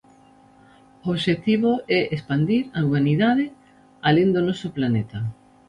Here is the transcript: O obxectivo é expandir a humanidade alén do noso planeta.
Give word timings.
O 1.05 1.05
obxectivo 1.13 1.71
é 1.97 1.99
expandir 2.15 2.63
a 2.77 2.79
humanidade 2.85 3.45
alén 4.09 4.29
do 4.35 4.41
noso 4.47 4.67
planeta. 4.77 5.17